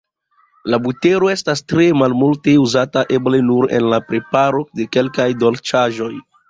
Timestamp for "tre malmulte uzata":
1.73-3.05